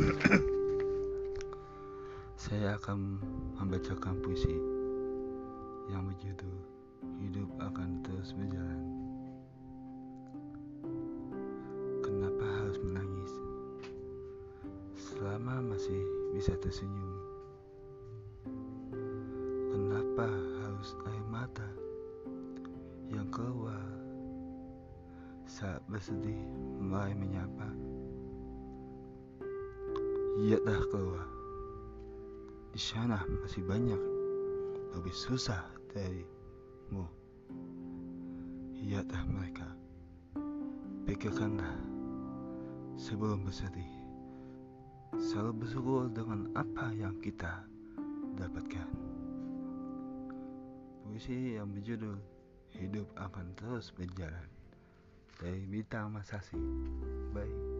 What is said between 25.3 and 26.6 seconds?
saat bersedih